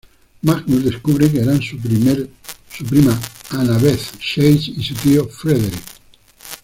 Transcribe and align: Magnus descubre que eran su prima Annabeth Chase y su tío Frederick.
Magnus 0.41 0.83
descubre 0.83 1.31
que 1.31 1.37
eran 1.41 1.61
su 1.61 1.77
prima 1.77 3.19
Annabeth 3.51 4.17
Chase 4.17 4.71
y 4.75 4.81
su 4.83 4.95
tío 4.95 5.27
Frederick. 5.29 5.79